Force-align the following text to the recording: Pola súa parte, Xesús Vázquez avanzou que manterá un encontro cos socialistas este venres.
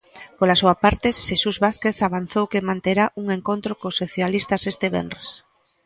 Pola 0.37 0.59
súa 0.61 0.75
parte, 0.83 1.07
Xesús 1.25 1.57
Vázquez 1.65 1.95
avanzou 2.07 2.43
que 2.51 2.67
manterá 2.69 3.05
un 3.21 3.25
encontro 3.37 3.71
cos 3.81 3.97
socialistas 4.01 4.61
este 4.71 4.87
venres. 4.95 5.27